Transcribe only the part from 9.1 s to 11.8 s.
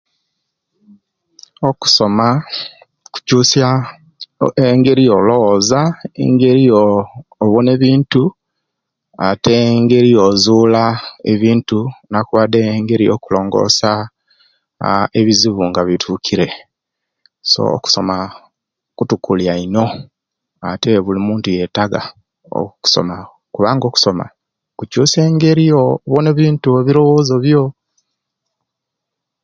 ate engeri eyozuula ebintu